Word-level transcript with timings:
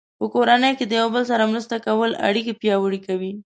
په 0.19 0.25
کورنۍ 0.33 0.71
کې 0.77 0.85
د 0.87 0.93
یو 1.01 1.07
بل 1.15 1.23
سره 1.31 1.49
مرسته 1.51 1.75
کول 1.87 2.11
اړیکې 2.27 2.53
پیاوړې 2.61 2.99
کوي. 3.07 3.31